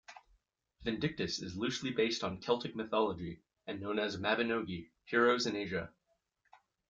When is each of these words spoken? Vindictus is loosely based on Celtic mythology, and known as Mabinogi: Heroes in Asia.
Vindictus 0.81 1.39
is 1.43 1.55
loosely 1.55 1.91
based 1.91 2.23
on 2.23 2.39
Celtic 2.39 2.75
mythology, 2.75 3.43
and 3.67 3.79
known 3.79 3.99
as 3.99 4.17
Mabinogi: 4.17 4.89
Heroes 5.05 5.45
in 5.45 5.55
Asia. 5.55 5.91